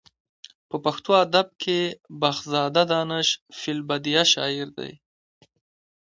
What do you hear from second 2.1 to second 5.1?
بخزاده دانش فې البدیه شاعر دی.